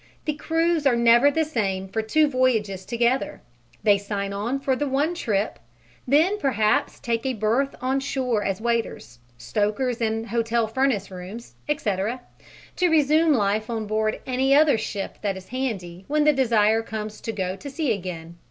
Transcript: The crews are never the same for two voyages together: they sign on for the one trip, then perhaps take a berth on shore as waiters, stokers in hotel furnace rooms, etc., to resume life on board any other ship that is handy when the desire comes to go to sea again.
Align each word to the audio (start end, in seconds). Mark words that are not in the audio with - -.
The 0.25 0.33
crews 0.33 0.87
are 0.87 0.95
never 0.95 1.29
the 1.29 1.45
same 1.45 1.87
for 1.87 2.01
two 2.01 2.27
voyages 2.27 2.85
together: 2.87 3.39
they 3.83 3.99
sign 3.99 4.33
on 4.33 4.59
for 4.59 4.75
the 4.75 4.87
one 4.89 5.13
trip, 5.13 5.59
then 6.07 6.39
perhaps 6.39 6.99
take 6.99 7.23
a 7.23 7.33
berth 7.35 7.75
on 7.81 7.99
shore 7.99 8.43
as 8.43 8.59
waiters, 8.59 9.19
stokers 9.37 10.01
in 10.01 10.23
hotel 10.23 10.65
furnace 10.65 11.11
rooms, 11.11 11.53
etc., 11.69 12.19
to 12.77 12.89
resume 12.89 13.33
life 13.33 13.69
on 13.69 13.85
board 13.85 14.19
any 14.25 14.55
other 14.55 14.75
ship 14.75 15.19
that 15.21 15.37
is 15.37 15.49
handy 15.49 16.05
when 16.07 16.23
the 16.23 16.33
desire 16.33 16.81
comes 16.81 17.21
to 17.21 17.31
go 17.31 17.55
to 17.55 17.69
sea 17.69 17.93
again. 17.93 18.37